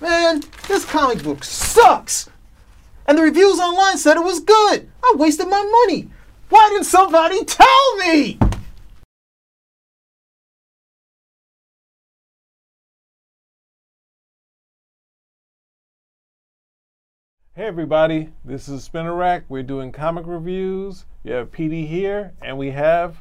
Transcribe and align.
Man, 0.00 0.42
this 0.66 0.86
comic 0.86 1.22
book 1.22 1.44
sucks! 1.44 2.30
And 3.06 3.18
the 3.18 3.22
reviews 3.22 3.60
online 3.60 3.98
said 3.98 4.16
it 4.16 4.24
was 4.24 4.40
good! 4.40 4.88
I 5.04 5.14
wasted 5.16 5.48
my 5.48 5.62
money! 5.62 6.08
Why 6.48 6.70
didn't 6.70 6.86
somebody 6.86 7.44
tell 7.44 7.96
me? 7.98 8.38
Hey 17.54 17.66
everybody, 17.66 18.32
this 18.42 18.70
is 18.70 18.82
Spinner 18.82 19.14
Rack. 19.14 19.44
We're 19.50 19.62
doing 19.62 19.92
comic 19.92 20.26
reviews. 20.26 21.04
You 21.22 21.32
have 21.32 21.52
PD 21.52 21.86
here, 21.86 22.32
and 22.40 22.56
we 22.56 22.70
have. 22.70 23.18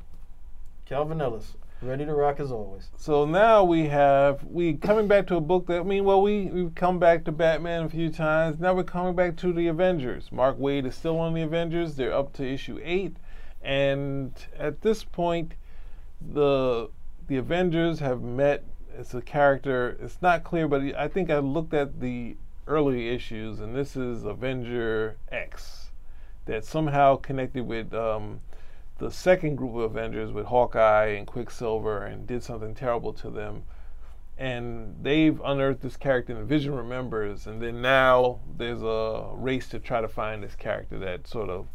Calvin 0.85 1.19
Ellis, 1.19 1.55
ready 1.81 2.05
to 2.05 2.13
rock 2.13 2.39
as 2.39 2.51
always. 2.51 2.89
So 2.97 3.25
now 3.25 3.63
we 3.63 3.87
have 3.87 4.43
we 4.43 4.73
coming 4.73 5.07
back 5.07 5.27
to 5.27 5.35
a 5.35 5.41
book 5.41 5.67
that 5.67 5.79
I 5.81 5.83
mean, 5.83 6.03
well, 6.03 6.21
we 6.21 6.45
we've 6.45 6.75
come 6.75 6.99
back 6.99 7.23
to 7.25 7.31
Batman 7.31 7.83
a 7.83 7.89
few 7.89 8.09
times. 8.09 8.59
Now 8.59 8.73
we're 8.73 8.83
coming 8.83 9.15
back 9.15 9.37
to 9.37 9.53
the 9.53 9.67
Avengers. 9.67 10.31
Mark 10.31 10.59
Waid 10.59 10.85
is 10.85 10.95
still 10.95 11.19
on 11.19 11.33
the 11.33 11.41
Avengers. 11.41 11.95
They're 11.95 12.13
up 12.13 12.33
to 12.33 12.45
issue 12.45 12.79
eight, 12.83 13.15
and 13.61 14.33
at 14.57 14.81
this 14.81 15.03
point, 15.03 15.53
the 16.21 16.89
the 17.27 17.37
Avengers 17.37 17.99
have 17.99 18.21
met. 18.21 18.63
It's 18.97 19.13
a 19.13 19.21
character. 19.21 19.97
It's 20.01 20.21
not 20.21 20.43
clear, 20.43 20.67
but 20.67 20.81
I 20.97 21.07
think 21.07 21.29
I 21.29 21.39
looked 21.39 21.73
at 21.73 22.01
the 22.01 22.35
early 22.67 23.09
issues, 23.09 23.59
and 23.59 23.75
this 23.75 23.95
is 23.95 24.25
Avenger 24.25 25.15
X, 25.31 25.91
that 26.45 26.65
somehow 26.65 27.15
connected 27.15 27.65
with 27.65 27.93
um, 27.93 28.41
the 28.99 29.09
second 29.09 29.55
group 29.55 29.75
of 29.75 29.81
Avengers 29.81 30.31
with 30.31 30.45
Hawkeye 30.45 31.07
and 31.17 31.25
Quicksilver 31.25 32.03
and 32.05 32.27
did 32.27 32.43
something 32.43 32.75
terrible 32.75 33.13
to 33.13 33.29
them. 33.29 33.63
And 34.37 34.95
they've 35.01 35.39
unearthed 35.43 35.81
this 35.81 35.97
character 35.97 36.37
and 36.37 36.47
Vision 36.47 36.73
remembers, 36.73 37.47
and 37.47 37.61
then 37.61 37.81
now 37.81 38.39
there's 38.57 38.81
a 38.81 39.29
race 39.33 39.67
to 39.69 39.79
try 39.79 39.99
to 39.99 40.07
find 40.07 40.43
this 40.43 40.55
character 40.55 40.97
that 40.99 41.27
sort 41.27 41.49
of 41.49 41.67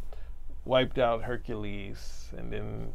wiped 0.63 0.97
out 0.97 1.23
Hercules 1.23 2.29
and 2.35 2.51
then 2.51 2.93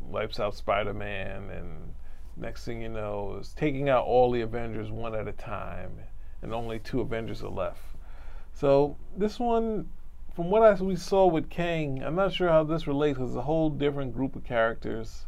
wipes 0.00 0.38
out 0.40 0.54
Spider 0.54 0.92
Man, 0.92 1.48
and 1.50 1.94
next 2.36 2.64
thing 2.64 2.82
you 2.82 2.90
know, 2.90 3.38
is 3.40 3.54
taking 3.54 3.88
out 3.88 4.04
all 4.04 4.30
the 4.30 4.42
Avengers 4.42 4.90
one 4.90 5.14
at 5.14 5.28
a 5.28 5.32
time 5.32 5.92
and 6.42 6.52
only 6.52 6.78
two 6.80 7.00
Avengers 7.00 7.42
are 7.42 7.48
left. 7.48 7.80
So 8.52 8.96
this 9.16 9.38
one, 9.38 9.88
from 10.34 10.50
what 10.50 10.62
I, 10.62 10.82
we 10.82 10.96
saw 10.96 11.26
with 11.26 11.50
Kang, 11.50 12.02
I'm 12.02 12.14
not 12.14 12.32
sure 12.32 12.48
how 12.48 12.64
this 12.64 12.86
relates 12.86 13.18
because 13.18 13.30
it's 13.30 13.38
a 13.38 13.42
whole 13.42 13.70
different 13.70 14.14
group 14.14 14.36
of 14.36 14.44
characters. 14.44 15.26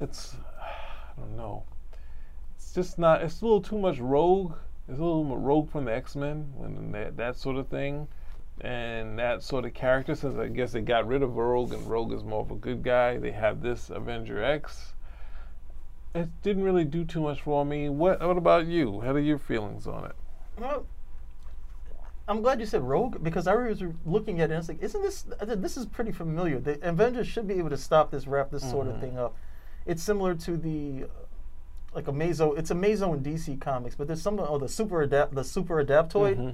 It's, 0.00 0.36
I 0.60 1.20
don't 1.20 1.36
know. 1.36 1.64
It's 2.56 2.74
just 2.74 2.98
not. 2.98 3.22
It's 3.22 3.40
a 3.40 3.44
little 3.44 3.62
too 3.62 3.78
much 3.78 3.98
Rogue. 3.98 4.54
It's 4.88 4.98
a 4.98 5.02
little 5.02 5.24
more 5.24 5.38
Rogue 5.38 5.70
from 5.70 5.86
the 5.86 5.94
X 5.94 6.16
Men 6.16 6.52
and 6.62 6.94
that 6.94 7.16
that 7.16 7.36
sort 7.36 7.56
of 7.56 7.68
thing, 7.68 8.08
and 8.60 9.18
that 9.18 9.42
sort 9.42 9.64
of 9.64 9.74
character. 9.74 10.14
Since 10.14 10.38
I 10.38 10.48
guess 10.48 10.72
they 10.72 10.80
got 10.80 11.06
rid 11.06 11.22
of 11.22 11.36
Rogue 11.36 11.72
and 11.72 11.86
Rogue 11.86 12.12
is 12.12 12.24
more 12.24 12.40
of 12.40 12.50
a 12.50 12.56
good 12.56 12.82
guy, 12.82 13.16
they 13.18 13.32
have 13.32 13.60
this 13.62 13.90
Avenger 13.90 14.42
X 14.42 14.94
it 16.14 16.28
didn't 16.42 16.64
really 16.64 16.84
do 16.84 17.04
too 17.04 17.20
much 17.20 17.42
for 17.42 17.64
me. 17.64 17.88
What 17.88 18.20
What 18.20 18.36
about 18.36 18.66
you? 18.66 19.00
How 19.00 19.12
are 19.12 19.18
your 19.18 19.38
feelings 19.38 19.86
on 19.86 20.06
it? 20.06 20.16
Well, 20.58 20.86
I'm 22.28 22.42
glad 22.42 22.60
you 22.60 22.66
said 22.66 22.82
Rogue 22.82 23.22
because 23.22 23.46
I 23.46 23.54
was 23.54 23.82
looking 24.04 24.40
at 24.40 24.50
it 24.50 24.54
and 24.54 24.60
it's 24.60 24.68
like, 24.68 24.82
isn't 24.82 25.02
this 25.02 25.24
this 25.40 25.76
is 25.78 25.86
pretty 25.86 26.12
familiar? 26.12 26.60
The 26.60 26.78
Avengers 26.86 27.26
should 27.26 27.48
be 27.48 27.54
able 27.54 27.70
to 27.70 27.78
stop 27.78 28.10
this, 28.10 28.26
wrap 28.26 28.50
this 28.50 28.62
mm-hmm. 28.62 28.70
sort 28.70 28.86
of 28.86 28.94
mm-hmm. 28.94 29.02
thing 29.02 29.18
up. 29.18 29.34
It's 29.86 30.02
similar 30.02 30.34
to 30.34 30.56
the 30.58 31.06
like 31.94 32.04
Amazo. 32.04 32.56
It's 32.58 32.70
Amazo 32.70 33.14
in 33.14 33.22
DC 33.22 33.58
Comics, 33.60 33.94
but 33.94 34.06
there's 34.06 34.20
some 34.20 34.38
oh 34.38 34.58
the 34.58 34.68
super 34.68 35.00
adapt 35.00 35.34
the 35.34 35.42
super 35.42 35.82
adaptoid. 35.82 36.36
Mm-hmm. 36.36 36.50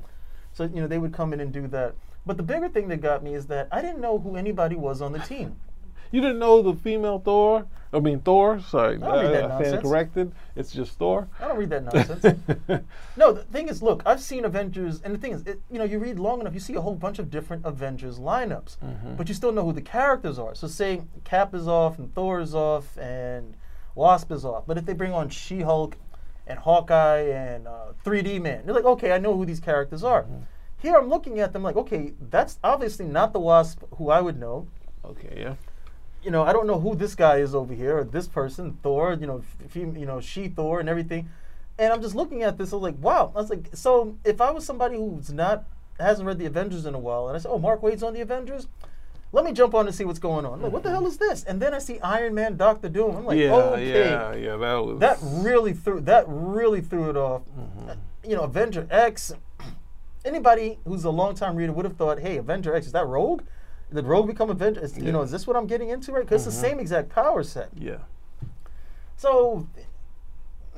So 0.52 0.64
you 0.64 0.80
know 0.80 0.86
they 0.86 0.98
would 0.98 1.12
come 1.12 1.32
in 1.32 1.40
and 1.40 1.52
do 1.52 1.66
that. 1.68 1.96
But 2.24 2.36
the 2.36 2.44
bigger 2.44 2.68
thing 2.68 2.88
that 2.88 3.00
got 3.00 3.24
me 3.24 3.34
is 3.34 3.46
that 3.46 3.68
I 3.72 3.82
didn't 3.82 4.00
know 4.00 4.18
who 4.18 4.36
anybody 4.36 4.76
was 4.76 5.02
on 5.02 5.12
the 5.12 5.18
team. 5.18 5.56
You 6.12 6.20
didn't 6.20 6.38
know 6.38 6.62
the 6.62 6.74
female 6.74 7.18
Thor? 7.18 7.66
I 7.94 8.00
mean 8.00 8.20
Thor. 8.20 8.60
Sorry, 8.60 8.96
I, 8.96 8.98
don't 8.98 9.24
read 9.24 9.34
that 9.34 9.50
I 9.50 9.62
stand 9.62 9.82
corrected. 9.82 10.32
It's 10.56 10.72
just 10.72 10.98
Thor. 10.98 11.28
I 11.40 11.48
don't 11.48 11.56
read 11.56 11.70
that 11.70 11.84
nonsense. 11.84 12.84
no, 13.16 13.32
the 13.32 13.44
thing 13.44 13.68
is, 13.68 13.82
look, 13.82 14.02
I've 14.04 14.20
seen 14.20 14.44
Avengers, 14.44 15.00
and 15.02 15.14
the 15.14 15.18
thing 15.18 15.32
is, 15.32 15.42
it, 15.42 15.60
you 15.70 15.78
know, 15.78 15.84
you 15.84 15.98
read 15.98 16.18
long 16.18 16.40
enough, 16.40 16.54
you 16.54 16.60
see 16.60 16.74
a 16.74 16.80
whole 16.80 16.96
bunch 16.96 17.18
of 17.18 17.30
different 17.30 17.64
Avengers 17.64 18.18
lineups, 18.18 18.78
mm-hmm. 18.78 19.14
but 19.14 19.28
you 19.28 19.34
still 19.34 19.52
know 19.52 19.64
who 19.64 19.72
the 19.72 19.82
characters 19.82 20.38
are. 20.38 20.54
So 20.54 20.66
say 20.66 21.02
Cap 21.22 21.54
is 21.54 21.68
off, 21.68 21.98
and 21.98 22.12
Thor 22.14 22.40
is 22.40 22.54
off, 22.54 22.98
and 22.98 23.56
Wasp 23.94 24.32
is 24.32 24.44
off. 24.44 24.64
But 24.66 24.76
if 24.76 24.86
they 24.86 24.92
bring 24.92 25.12
on 25.12 25.28
She-Hulk, 25.28 25.96
and 26.46 26.58
Hawkeye, 26.58 27.22
and 27.30 27.66
uh, 27.66 27.92
3D 28.04 28.42
Man, 28.42 28.66
they're 28.66 28.74
like, 28.74 28.84
okay, 28.84 29.12
I 29.12 29.18
know 29.18 29.34
who 29.34 29.46
these 29.46 29.60
characters 29.60 30.04
are. 30.04 30.24
Mm-hmm. 30.24 30.42
Here 30.76 30.94
I'm 30.94 31.08
looking 31.08 31.40
at 31.40 31.54
them 31.54 31.62
like, 31.62 31.76
okay, 31.76 32.12
that's 32.20 32.58
obviously 32.62 33.06
not 33.06 33.32
the 33.32 33.40
Wasp 33.40 33.82
who 33.96 34.10
I 34.10 34.20
would 34.20 34.38
know. 34.38 34.68
Okay, 35.06 35.36
yeah 35.38 35.54
you 36.24 36.30
know, 36.30 36.42
I 36.42 36.52
don't 36.52 36.66
know 36.66 36.80
who 36.80 36.94
this 36.94 37.14
guy 37.14 37.38
is 37.38 37.54
over 37.54 37.74
here 37.74 37.98
or 37.98 38.04
this 38.04 38.26
person, 38.26 38.78
Thor, 38.82 39.16
you 39.20 39.26
know, 39.26 39.42
f- 39.64 39.76
you 39.76 40.06
know, 40.06 40.20
she 40.20 40.48
Thor 40.48 40.80
and 40.80 40.88
everything. 40.88 41.28
And 41.78 41.92
I'm 41.92 42.00
just 42.00 42.14
looking 42.14 42.42
at 42.42 42.56
this, 42.56 42.72
I 42.72 42.76
was 42.76 42.82
like, 42.82 42.98
wow. 43.00 43.32
I 43.34 43.38
was 43.38 43.50
like, 43.50 43.68
so 43.74 44.16
if 44.24 44.40
I 44.40 44.50
was 44.50 44.64
somebody 44.64 44.96
who's 44.96 45.32
not 45.32 45.64
hasn't 46.00 46.26
read 46.26 46.38
the 46.38 46.46
Avengers 46.46 46.86
in 46.86 46.94
a 46.94 46.98
while, 46.98 47.28
and 47.28 47.36
I 47.36 47.40
said, 47.40 47.50
oh, 47.50 47.58
Mark 47.58 47.82
Waid's 47.82 48.02
on 48.02 48.14
the 48.14 48.20
Avengers, 48.20 48.66
let 49.32 49.44
me 49.44 49.52
jump 49.52 49.74
on 49.74 49.86
and 49.86 49.94
see 49.94 50.04
what's 50.04 50.20
going 50.20 50.44
on. 50.44 50.54
I'm 50.54 50.62
like, 50.62 50.72
what 50.72 50.82
the 50.84 50.90
hell 50.90 51.06
is 51.06 51.18
this? 51.18 51.42
And 51.44 51.60
then 51.60 51.74
I 51.74 51.78
see 51.78 51.98
Iron 52.00 52.34
Man, 52.34 52.56
Doctor 52.56 52.88
Doom. 52.88 53.16
I'm 53.16 53.24
like, 53.24 53.38
yeah, 53.38 53.52
okay, 53.52 53.88
yeah, 53.88 54.34
yeah, 54.34 54.56
that 54.56 54.74
was 54.74 55.00
that 55.00 55.18
really 55.20 55.72
threw 55.72 56.00
that 56.02 56.24
really 56.28 56.80
threw 56.80 57.10
it 57.10 57.16
off. 57.16 57.42
Mm-hmm. 57.58 58.30
You 58.30 58.36
know, 58.36 58.42
Avenger 58.42 58.86
X. 58.90 59.32
Anybody 60.24 60.78
who's 60.86 61.04
a 61.04 61.10
long-time 61.10 61.56
reader 61.56 61.72
would 61.72 61.84
have 61.84 61.96
thought, 61.96 62.20
hey, 62.20 62.38
Avenger 62.38 62.74
X 62.74 62.86
is 62.86 62.92
that 62.92 63.06
Rogue? 63.06 63.42
Did 63.94 64.06
Rogue 64.06 64.26
become 64.26 64.50
Avenger? 64.50 64.80
Is, 64.80 64.98
yeah. 64.98 65.04
You 65.04 65.12
know, 65.12 65.22
is 65.22 65.30
this 65.30 65.46
what 65.46 65.56
I'm 65.56 65.66
getting 65.66 65.90
into 65.90 66.12
right? 66.12 66.24
Because 66.24 66.42
mm-hmm. 66.42 66.48
it's 66.48 66.60
the 66.60 66.66
mm-hmm. 66.66 66.76
same 66.76 66.80
exact 66.80 67.08
power 67.10 67.42
set. 67.42 67.70
Yeah. 67.74 67.98
So, 69.16 69.68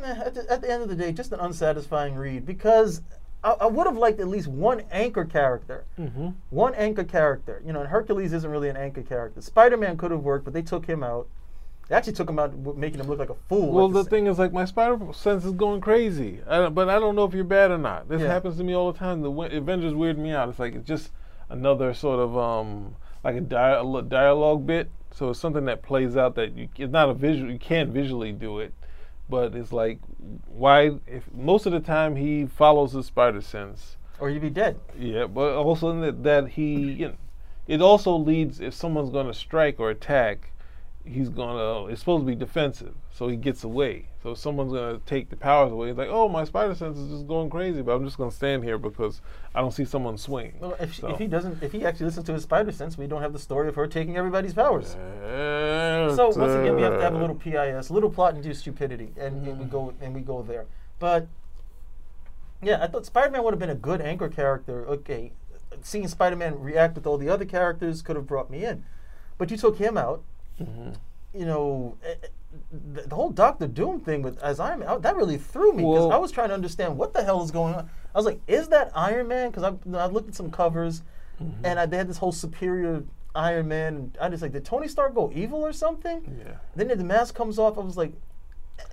eh, 0.02 0.14
at, 0.26 0.34
the, 0.34 0.50
at 0.50 0.60
the 0.60 0.70
end 0.70 0.82
of 0.82 0.88
the 0.88 0.94
day, 0.94 1.12
just 1.12 1.32
an 1.32 1.40
unsatisfying 1.40 2.14
read 2.14 2.44
because 2.44 3.02
I, 3.42 3.66
would 3.66 3.86
have 3.86 3.96
liked 3.96 4.18
at 4.18 4.28
least 4.28 4.48
one 4.48 4.82
anchor 4.90 5.24
character. 5.24 5.84
Mm-hmm. 5.98 6.30
One 6.50 6.74
anchor 6.74 7.04
character. 7.04 7.62
You 7.64 7.72
know, 7.72 7.80
and 7.80 7.88
Hercules 7.88 8.32
isn't 8.32 8.50
really 8.50 8.68
an 8.68 8.76
anchor 8.76 9.02
character. 9.02 9.40
Spider 9.40 9.76
Man 9.76 9.96
could 9.96 10.10
have 10.10 10.22
worked, 10.22 10.44
but 10.44 10.52
they 10.52 10.62
took 10.62 10.86
him 10.86 11.02
out. 11.02 11.28
They 11.88 11.94
actually 11.94 12.14
took 12.14 12.28
him 12.28 12.40
out, 12.40 12.76
making 12.76 12.98
him 12.98 13.06
look 13.06 13.20
like 13.20 13.30
a 13.30 13.36
fool. 13.48 13.70
Well, 13.70 13.88
the, 13.88 14.02
the 14.02 14.10
thing 14.10 14.26
is, 14.26 14.40
like, 14.40 14.52
my 14.52 14.64
spider 14.64 14.98
sense 15.12 15.44
is 15.44 15.52
going 15.52 15.80
crazy. 15.80 16.40
I 16.48 16.68
but 16.68 16.88
I 16.88 16.98
don't 16.98 17.14
know 17.14 17.24
if 17.24 17.32
you're 17.32 17.44
bad 17.44 17.70
or 17.70 17.78
not. 17.78 18.08
This 18.08 18.20
yeah. 18.20 18.26
happens 18.26 18.56
to 18.56 18.64
me 18.64 18.74
all 18.74 18.92
the 18.92 18.98
time. 18.98 19.22
The 19.22 19.30
Avengers 19.30 19.94
weird 19.94 20.18
me 20.18 20.32
out. 20.32 20.48
It's 20.48 20.58
like 20.58 20.74
it's 20.74 20.86
just 20.86 21.10
another 21.48 21.94
sort 21.94 22.18
of 22.18 22.36
um, 22.36 22.96
like 23.26 23.36
a, 23.36 23.40
dia- 23.40 24.02
dialogue 24.08 24.66
bit. 24.66 24.88
So 25.12 25.30
it's 25.30 25.40
something 25.40 25.64
that 25.64 25.82
plays 25.82 26.16
out 26.16 26.36
that 26.36 26.56
you, 26.56 26.68
it's 26.76 26.92
not 26.92 27.08
a 27.08 27.14
visual. 27.14 27.50
You 27.50 27.58
can't 27.58 27.90
visually 27.90 28.32
do 28.32 28.60
it, 28.60 28.72
but 29.28 29.54
it's 29.54 29.72
like 29.72 29.98
why? 30.46 30.92
If 31.06 31.24
most 31.34 31.66
of 31.66 31.72
the 31.72 31.80
time 31.80 32.14
he 32.16 32.46
follows 32.46 32.92
his 32.92 33.06
spider 33.06 33.40
sense, 33.40 33.96
or 34.20 34.30
you'd 34.30 34.42
be 34.42 34.50
dead. 34.50 34.78
Yeah, 34.98 35.26
but 35.26 35.56
also 35.56 35.98
that, 36.00 36.22
that 36.22 36.48
he, 36.50 36.92
you 36.92 37.08
know, 37.08 37.16
it 37.66 37.82
also 37.82 38.16
leads 38.16 38.60
if 38.60 38.74
someone's 38.74 39.10
going 39.10 39.26
to 39.26 39.34
strike 39.34 39.80
or 39.80 39.90
attack, 39.90 40.52
he's 41.06 41.28
gonna. 41.28 41.86
It's 41.86 42.00
supposed 42.00 42.22
to 42.22 42.26
be 42.26 42.34
defensive, 42.34 42.94
so 43.10 43.28
he 43.28 43.36
gets 43.36 43.64
away. 43.64 44.08
So 44.22 44.32
if 44.32 44.38
someone's 44.38 44.72
gonna 44.72 44.98
take 45.06 45.30
the 45.30 45.36
powers 45.36 45.72
away, 45.72 45.88
he's 45.88 45.96
like, 45.96 46.08
"Oh, 46.10 46.28
my 46.28 46.44
spider 46.44 46.74
sense 46.74 46.98
is 46.98 47.08
just 47.10 47.28
going 47.28 47.48
crazy," 47.48 47.82
but 47.82 47.92
I'm 47.92 48.04
just 48.04 48.18
gonna 48.18 48.30
stand 48.30 48.64
here 48.64 48.76
because 48.76 49.20
I 49.54 49.60
don't 49.60 49.72
see 49.72 49.84
someone 49.84 50.18
swing. 50.18 50.54
Well, 50.60 50.76
if, 50.80 50.96
so. 50.96 51.08
if 51.08 51.18
he 51.18 51.26
doesn't, 51.26 51.62
if 51.62 51.72
he 51.72 51.84
actually 51.84 52.06
listens 52.06 52.26
to 52.26 52.32
his 52.32 52.42
spider 52.42 52.72
sense, 52.72 52.98
we 52.98 53.06
don't 53.06 53.22
have 53.22 53.32
the 53.32 53.38
story 53.38 53.68
of 53.68 53.76
her 53.76 53.86
taking 53.86 54.16
everybody's 54.16 54.54
powers. 54.54 54.96
so 56.16 56.32
once 56.36 56.52
again, 56.52 56.76
we 56.76 56.82
have 56.82 56.94
to 56.94 57.02
have 57.02 57.14
a 57.14 57.18
little 57.18 57.36
PIS, 57.36 57.90
little 57.90 58.10
plot-induced 58.10 58.60
stupidity, 58.60 59.12
and, 59.16 59.46
mm. 59.46 59.50
and 59.50 59.58
we 59.60 59.64
go 59.64 59.94
and 60.00 60.14
we 60.14 60.20
go 60.20 60.42
there. 60.42 60.66
But 60.98 61.28
yeah, 62.62 62.82
I 62.82 62.88
thought 62.88 63.06
Spider-Man 63.06 63.44
would 63.44 63.52
have 63.52 63.60
been 63.60 63.70
a 63.70 63.74
good 63.74 64.00
anchor 64.00 64.28
character. 64.28 64.86
Okay, 64.88 65.32
seeing 65.82 66.08
Spider-Man 66.08 66.60
react 66.60 66.96
with 66.96 67.06
all 67.06 67.18
the 67.18 67.28
other 67.28 67.44
characters 67.44 68.02
could 68.02 68.16
have 68.16 68.26
brought 68.26 68.50
me 68.50 68.64
in, 68.64 68.84
but 69.38 69.50
you 69.50 69.56
took 69.56 69.78
him 69.78 69.96
out 69.96 70.22
Mm-hmm. 70.60 70.90
You 71.38 71.46
know, 71.46 71.96
eh, 72.04 72.14
eh, 72.22 72.26
the, 72.94 73.14
whole 73.14 73.30
Doctor 73.30 73.66
Doom 73.66 74.00
thing 74.00 74.22
with 74.22 74.38
as 74.42 74.60
Iron 74.60 74.80
Man, 74.80 75.00
that 75.00 75.16
really 75.16 75.38
threw 75.38 75.72
me 75.72 75.82
because 75.82 76.10
I 76.10 76.16
was 76.16 76.30
trying 76.30 76.48
to 76.48 76.54
understand 76.54 76.96
what 76.96 77.12
the 77.12 77.22
hell 77.22 77.42
is 77.42 77.50
going 77.50 77.74
on. 77.74 77.90
I 78.14 78.18
was 78.18 78.24
like, 78.24 78.40
is 78.46 78.68
that 78.68 78.90
Iron 78.94 79.28
Man? 79.28 79.50
Because 79.50 79.64
I, 79.64 79.98
I 79.98 80.06
looked 80.06 80.28
at 80.28 80.34
some 80.34 80.50
covers 80.50 81.02
mm-hmm. 81.42 81.64
and 81.64 81.78
I, 81.78 81.86
they 81.86 81.98
had 81.98 82.08
this 82.08 82.18
whole 82.18 82.32
superior 82.32 83.04
Iron 83.34 83.68
Man. 83.68 84.12
I 84.20 84.28
just 84.28 84.42
like, 84.42 84.52
did 84.52 84.64
Tony 84.64 84.88
Stark 84.88 85.14
go 85.14 85.30
evil 85.34 85.64
or 85.64 85.72
something? 85.72 86.42
Yeah. 86.44 86.54
Then 86.74 86.88
the 86.88 87.04
mask 87.04 87.34
comes 87.34 87.58
off. 87.58 87.76
I 87.76 87.82
was 87.82 87.96
like, 87.96 88.12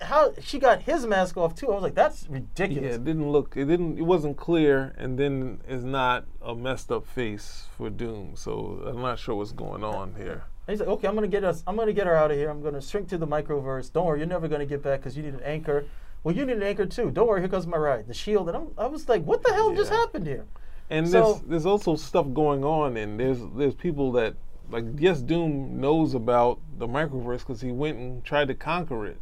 how 0.00 0.32
she 0.40 0.58
got 0.58 0.82
his 0.82 1.06
mask 1.06 1.36
off 1.36 1.54
too. 1.54 1.70
I 1.70 1.74
was 1.74 1.82
like, 1.82 1.94
that's 1.94 2.26
ridiculous. 2.28 2.90
Yeah, 2.90 2.94
it 2.96 3.04
didn't 3.04 3.30
look, 3.30 3.56
it 3.56 3.66
didn't, 3.66 3.98
it 3.98 4.02
wasn't 4.02 4.36
clear, 4.36 4.94
and 4.96 5.18
then 5.18 5.60
it's 5.68 5.84
not 5.84 6.26
a 6.42 6.54
messed 6.54 6.90
up 6.90 7.06
face 7.06 7.66
for 7.76 7.90
Doom. 7.90 8.32
So 8.34 8.82
I'm 8.86 9.00
not 9.00 9.18
sure 9.18 9.34
what's 9.34 9.52
going 9.52 9.84
on 9.84 10.14
here. 10.16 10.44
And 10.66 10.72
he's 10.72 10.80
like, 10.80 10.88
okay, 10.88 11.08
I'm 11.08 11.14
gonna 11.14 11.28
get 11.28 11.44
us, 11.44 11.62
I'm 11.66 11.76
gonna 11.76 11.92
get 11.92 12.06
her 12.06 12.14
out 12.14 12.30
of 12.30 12.36
here. 12.36 12.48
I'm 12.48 12.62
gonna 12.62 12.80
shrink 12.80 13.08
to 13.08 13.18
the 13.18 13.26
microverse. 13.26 13.92
Don't 13.92 14.06
worry, 14.06 14.20
you're 14.20 14.28
never 14.28 14.48
gonna 14.48 14.66
get 14.66 14.82
back 14.82 15.00
because 15.00 15.16
you 15.16 15.22
need 15.22 15.34
an 15.34 15.42
anchor. 15.42 15.84
well, 16.22 16.34
you 16.34 16.44
need 16.46 16.56
an 16.56 16.62
anchor 16.62 16.86
too. 16.86 17.10
Don't 17.10 17.28
worry, 17.28 17.40
here 17.40 17.48
comes 17.48 17.66
my 17.66 17.76
ride. 17.76 18.06
The 18.06 18.14
shield. 18.14 18.48
And 18.48 18.56
I'm, 18.56 18.68
I 18.78 18.86
was 18.86 19.08
like, 19.08 19.22
what 19.24 19.42
the 19.42 19.52
hell 19.52 19.70
yeah. 19.70 19.76
just 19.76 19.90
happened 19.90 20.26
here? 20.26 20.46
And 20.90 21.08
so, 21.08 21.34
there's 21.34 21.42
there's 21.42 21.66
also 21.66 21.96
stuff 21.96 22.26
going 22.32 22.64
on, 22.64 22.96
and 22.96 23.18
there's 23.18 23.38
there's 23.56 23.74
people 23.74 24.12
that 24.12 24.34
like 24.70 24.84
yes, 24.98 25.20
Doom 25.20 25.80
knows 25.80 26.14
about 26.14 26.60
the 26.78 26.86
microverse 26.86 27.40
because 27.40 27.60
he 27.60 27.72
went 27.72 27.98
and 27.98 28.24
tried 28.24 28.48
to 28.48 28.54
conquer 28.54 29.06
it. 29.06 29.20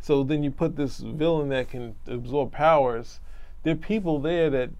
So 0.00 0.22
then 0.22 0.42
you 0.42 0.50
put 0.50 0.76
this 0.76 0.98
villain 0.98 1.48
that 1.48 1.70
can 1.70 1.96
absorb 2.06 2.52
powers. 2.52 3.20
There 3.62 3.72
are 3.72 3.76
people 3.76 4.18
there 4.18 4.50
that 4.50 4.70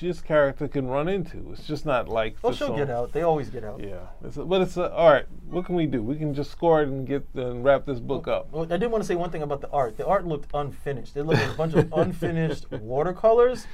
this 0.00 0.20
character 0.20 0.68
can 0.68 0.86
run 0.86 1.08
into. 1.08 1.52
It's 1.52 1.66
just 1.66 1.86
not 1.86 2.08
like. 2.08 2.36
Oh, 2.44 2.52
she'll 2.52 2.76
get 2.76 2.90
out. 2.90 3.12
They 3.12 3.22
always 3.22 3.50
get 3.50 3.64
out. 3.64 3.80
Yeah, 3.82 4.06
it's 4.24 4.36
a, 4.36 4.44
but 4.44 4.62
it's 4.62 4.76
a, 4.76 4.92
all 4.92 5.10
right. 5.10 5.26
What 5.48 5.64
can 5.64 5.74
we 5.74 5.86
do? 5.86 6.02
We 6.02 6.16
can 6.16 6.34
just 6.34 6.50
score 6.50 6.82
it 6.82 6.88
and 6.88 7.06
get 7.06 7.26
and 7.34 7.64
wrap 7.64 7.86
this 7.86 8.00
book 8.00 8.26
well, 8.26 8.36
up. 8.36 8.52
Well, 8.52 8.72
I 8.72 8.76
did 8.76 8.90
want 8.90 9.02
to 9.02 9.08
say 9.08 9.14
one 9.14 9.30
thing 9.30 9.42
about 9.42 9.60
the 9.60 9.70
art. 9.70 9.96
The 9.96 10.06
art 10.06 10.26
looked 10.26 10.50
unfinished. 10.54 11.16
It 11.16 11.24
looked 11.24 11.40
like 11.40 11.50
a 11.50 11.56
bunch 11.56 11.74
of 11.74 11.92
unfinished 11.96 12.70
watercolors. 12.70 13.66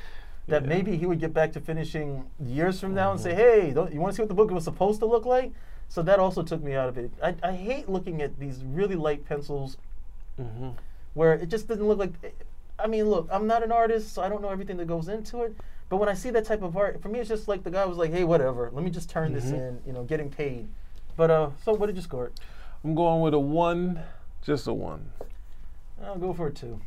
That 0.49 0.63
yeah. 0.63 0.69
maybe 0.69 0.97
he 0.97 1.07
would 1.07 1.21
get 1.21 1.33
back 1.33 1.53
to 1.53 1.61
finishing 1.61 2.25
years 2.45 2.81
from 2.81 2.95
now 2.95 3.13
mm-hmm. 3.13 3.13
and 3.13 3.21
say, 3.21 3.35
"Hey, 3.35 3.69
you 3.69 4.01
want 4.01 4.13
to 4.13 4.17
see 4.17 4.23
what 4.23 4.29
the 4.29 4.35
book 4.35 4.51
was 4.51 4.65
supposed 4.65 5.01
to 5.01 5.07
look 5.07 5.25
like?" 5.25 5.53
So 5.89 6.03
that 6.03 6.19
also 6.19 6.43
took 6.43 6.63
me 6.63 6.75
out 6.75 6.89
of 6.89 6.99
it. 6.99 7.13
I, 7.23 7.35
I 7.43 7.53
hate 7.53 7.89
looking 7.89 8.23
at 8.23 8.39
these 8.39 8.63
really 8.65 8.97
light 8.97 9.27
pencils, 9.27 9.77
mm-hmm. 10.41 10.71
where 11.15 11.35
it 11.35 11.49
just 11.49 11.69
doesn't 11.69 11.87
look 11.87 11.99
like. 11.99 12.13
I 12.79 12.87
mean, 12.87 13.05
look, 13.05 13.29
I'm 13.31 13.47
not 13.47 13.63
an 13.63 13.71
artist, 13.71 14.13
so 14.15 14.23
I 14.23 14.29
don't 14.29 14.43
know 14.43 14.49
everything 14.49 14.79
that 14.79 14.89
goes 14.89 15.09
into 15.09 15.43
it. 15.43 15.55
But 15.93 15.99
when 15.99 16.09
I 16.09 16.15
see 16.15 16.31
that 16.31 16.47
type 16.47 16.63
of 16.63 16.75
art, 16.75 17.03
for 17.03 17.11
me, 17.11 17.19
it's 17.19 17.29
just 17.29 17.49
like 17.49 17.65
the 17.65 17.71
guy 17.71 17.85
was 17.85 17.99
like, 17.99 18.13
"Hey, 18.13 18.25
whatever, 18.25 18.71
let 18.73 18.83
me 18.83 18.91
just 18.91 19.11
turn 19.11 19.35
mm-hmm. 19.35 19.35
this 19.35 19.51
in, 19.51 19.79
you 19.87 19.93
know, 19.93 20.05
getting 20.05 20.31
paid." 20.31 20.67
But 21.19 21.31
uh, 21.31 21.51
so 21.67 21.75
what 21.75 21.85
did 21.85 21.97
you 21.97 22.01
score? 22.01 22.33
I'm 22.83 22.95
going 22.95 23.21
with 23.21 23.35
a 23.35 23.39
one, 23.39 24.01
just 24.41 24.67
a 24.67 24.73
one. 24.73 25.13
I'll 26.03 26.17
go 26.17 26.33
for 26.33 26.47
a 26.47 26.51
two. 26.51 26.81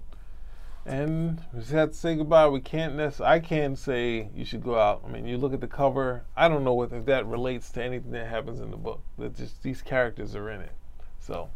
And 0.88 1.40
we 1.54 1.60
just 1.60 1.72
have 1.74 1.92
to 1.92 1.96
say 1.96 2.16
goodbye. 2.16 2.48
We 2.48 2.62
can't 2.62 2.96
necessarily, 2.96 3.36
I 3.36 3.40
can't 3.42 3.78
say 3.78 4.30
you 4.34 4.44
should 4.44 4.64
go 4.64 4.80
out. 4.80 5.04
I 5.06 5.12
mean, 5.12 5.28
you 5.28 5.38
look 5.38 5.54
at 5.54 5.62
the 5.62 5.68
cover. 5.68 6.24
I 6.36 6.48
don't 6.48 6.64
know 6.64 6.74
what, 6.74 6.92
if 6.92 7.06
that 7.06 7.28
relates 7.28 7.70
to 7.74 7.84
anything 7.84 8.10
that 8.14 8.26
happens 8.26 8.60
in 8.60 8.72
the 8.72 8.78
book. 8.78 9.04
That 9.20 9.38
just 9.38 9.62
these 9.62 9.84
characters 9.84 10.36
are 10.36 10.50
in 10.50 10.62
it. 10.62 10.72
So 11.20 11.52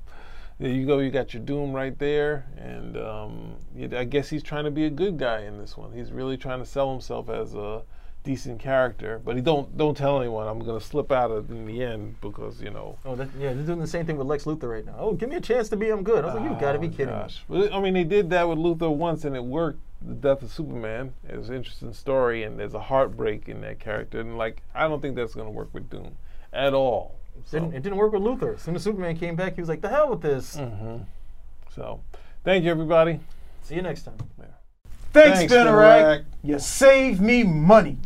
there 0.60 0.70
you 0.70 0.86
go. 0.86 1.00
You 1.00 1.10
got 1.10 1.34
your 1.34 1.42
Doom 1.42 1.74
right 1.74 1.98
there, 1.98 2.46
and 2.58 2.98
um, 2.98 3.56
I 3.96 4.04
guess 4.04 4.30
he's 4.30 4.44
trying 4.44 4.66
to 4.66 4.72
be 4.72 4.86
a 4.86 4.90
good 4.90 5.18
guy 5.18 5.42
in 5.42 5.58
this 5.58 5.78
one. 5.78 5.94
He's 5.94 6.12
really 6.12 6.36
trying 6.36 6.60
to 6.60 6.66
sell 6.66 6.92
himself 6.92 7.30
as 7.30 7.56
a 7.56 7.84
decent 8.26 8.60
character, 8.60 9.22
but 9.24 9.38
he 9.38 9.42
don't 9.42 9.78
don't 9.78 9.96
tell 9.96 10.20
anyone. 10.20 10.48
I'm 10.48 10.60
gonna 10.60 10.82
slip 10.82 11.12
out 11.12 11.32
of 11.32 11.50
in 11.50 11.66
the 11.66 11.82
end 11.82 12.20
because 12.20 12.62
you 12.62 12.72
know. 12.72 12.98
Oh, 13.06 13.16
that, 13.16 13.30
yeah, 13.40 13.54
they're 13.54 13.64
doing 13.64 13.80
the 13.80 13.88
same 13.88 14.06
thing 14.06 14.18
with 14.18 14.28
Lex 14.28 14.44
Luthor 14.44 14.70
right 14.70 14.86
now. 14.86 14.96
Oh, 14.98 15.14
give 15.14 15.30
me 15.30 15.38
a 15.38 15.42
chance 15.42 15.70
to 15.70 15.78
be 15.78 15.90
I'm 15.90 16.04
good. 16.04 16.26
I 16.26 16.28
was 16.28 16.42
like, 16.42 16.52
you 16.52 16.60
got 16.60 16.74
to 16.74 16.80
be 16.80 16.88
oh, 16.88 16.92
kidding 16.92 17.08
gosh. 17.08 17.44
me. 17.48 17.70
I 17.72 17.80
mean, 17.80 17.94
they 17.94 18.04
did 18.04 18.30
that 18.32 18.48
with 18.48 18.60
Luthor 18.60 18.94
once, 18.94 19.24
and 19.26 19.36
it 19.36 19.44
worked. 19.44 19.80
The 20.02 20.14
death 20.14 20.44
of 20.44 20.50
Superman. 20.50 21.14
It 21.28 21.38
was 21.38 21.50
an 21.50 21.56
interesting 21.56 21.92
story, 21.92 22.44
and 22.44 22.58
there's 22.58 22.74
a 22.74 22.80
heartbreak 22.80 23.50
in 23.50 23.60
that 23.62 23.80
character, 23.80 24.22
and 24.22 24.38
like 24.38 24.64
I 24.74 24.88
don't 24.88 25.02
think 25.02 25.16
that's 25.16 25.36
gonna 25.36 25.52
work 25.52 25.74
with 25.74 25.90
Doom 25.90 26.16
at 26.54 26.74
all. 26.74 27.19
So. 27.46 27.60
Didn't, 27.60 27.76
it 27.76 27.84
didn't 27.84 27.98
work 27.98 28.14
with 28.14 28.22
Luthor. 28.22 28.56
As 28.56 28.62
soon 28.62 28.76
as 28.76 28.84
Superman 28.84 29.18
came 29.18 29.36
back, 29.36 29.56
he 29.56 29.62
was 29.62 29.70
like, 29.70 29.82
"The 29.82 29.90
hell 29.90 30.10
with 30.10 30.22
this." 30.22 30.58
Mm-hmm. 30.58 31.04
So, 31.76 32.02
thank 32.44 32.64
you, 32.64 32.72
everybody. 32.72 33.20
See 33.64 33.76
you 33.76 33.82
next 33.82 34.04
time. 34.04 34.18
Yeah. 34.38 34.46
Thanks, 35.12 35.52
Thanks 35.52 36.26
You 36.44 36.60
save 36.60 37.20
me 37.20 37.44
money. 37.44 37.98